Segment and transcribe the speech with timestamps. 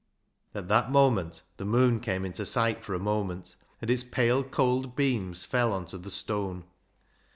[0.55, 4.43] At that moment the moon came into sight for a moment, and, as its pale,
[4.43, 6.63] cold beams fell on the stone.